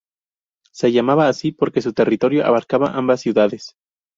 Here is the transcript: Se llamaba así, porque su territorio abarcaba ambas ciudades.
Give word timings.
Se 0.71 0.91
llamaba 0.91 1.27
así, 1.27 1.51
porque 1.51 1.83
su 1.83 1.93
territorio 1.93 2.43
abarcaba 2.43 2.87
ambas 2.93 3.21
ciudades. 3.21 3.75